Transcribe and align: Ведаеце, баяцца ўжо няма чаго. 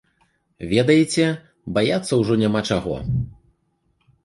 Ведаеце, 0.71 1.25
баяцца 1.77 2.13
ўжо 2.23 2.33
няма 2.47 2.65
чаго. 2.73 2.95